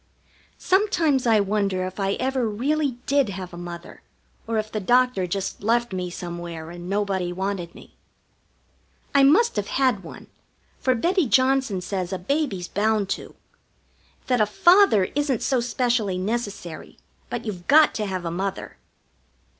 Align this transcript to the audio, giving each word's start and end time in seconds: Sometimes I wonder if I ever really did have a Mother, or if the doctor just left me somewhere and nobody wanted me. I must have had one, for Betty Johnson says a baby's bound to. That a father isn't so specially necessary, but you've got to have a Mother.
Sometimes 0.57 1.27
I 1.27 1.39
wonder 1.39 1.85
if 1.85 1.99
I 1.99 2.13
ever 2.13 2.49
really 2.49 2.93
did 3.05 3.29
have 3.29 3.53
a 3.53 3.55
Mother, 3.55 4.01
or 4.47 4.57
if 4.57 4.71
the 4.71 4.79
doctor 4.79 5.27
just 5.27 5.61
left 5.61 5.93
me 5.93 6.09
somewhere 6.09 6.71
and 6.71 6.89
nobody 6.89 7.31
wanted 7.31 7.75
me. 7.75 7.95
I 9.13 9.21
must 9.21 9.57
have 9.57 9.67
had 9.67 10.01
one, 10.01 10.25
for 10.79 10.95
Betty 10.95 11.27
Johnson 11.27 11.81
says 11.81 12.11
a 12.11 12.17
baby's 12.17 12.67
bound 12.67 13.09
to. 13.09 13.35
That 14.25 14.41
a 14.41 14.47
father 14.47 15.03
isn't 15.13 15.43
so 15.43 15.59
specially 15.61 16.17
necessary, 16.17 16.97
but 17.29 17.45
you've 17.45 17.67
got 17.67 17.93
to 17.93 18.07
have 18.07 18.25
a 18.25 18.31
Mother. 18.31 18.77